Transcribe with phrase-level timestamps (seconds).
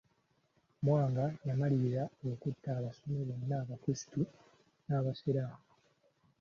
[0.85, 4.21] Mwanga yamalirira okutta abasomi bonna Abakristu
[4.87, 5.61] n'Abasiraamu.